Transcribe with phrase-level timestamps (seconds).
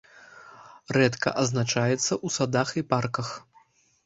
[0.97, 3.29] Рэдка адзначаецца ў садах і парках.